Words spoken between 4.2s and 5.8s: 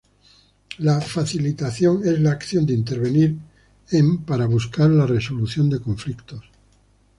para buscar la resolución de